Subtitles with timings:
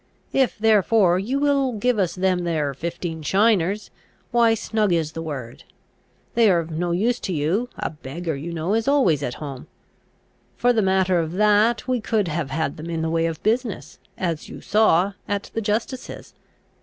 [0.33, 3.91] If therefore you will give us them there fifteen shiners,
[4.31, 5.63] why snug is the word.
[6.33, 9.67] They are of no use to you; a beggar, you know, is always at home.
[10.57, 13.99] For the matter of that, we could have had them in the way of business,
[14.17, 16.33] as you saw, at the justice's.